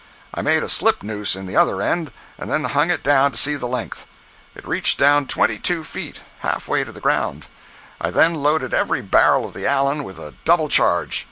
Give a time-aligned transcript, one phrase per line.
[0.33, 3.37] I made a slip noose in the other end, and then hung it down to
[3.37, 4.07] see the length.
[4.55, 7.45] It reached down twenty two feet—half way to the ground.
[8.01, 11.19] I then loaded every barrel of the Allen with a double charge.